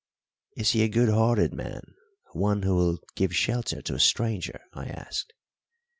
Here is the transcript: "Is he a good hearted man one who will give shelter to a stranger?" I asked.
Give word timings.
"Is 0.57 0.71
he 0.71 0.81
a 0.81 0.87
good 0.89 1.09
hearted 1.09 1.53
man 1.53 1.93
one 2.33 2.63
who 2.63 2.73
will 2.75 2.97
give 3.15 3.35
shelter 3.35 3.83
to 3.83 3.93
a 3.93 3.99
stranger?" 3.99 4.59
I 4.73 4.85
asked. 4.87 5.31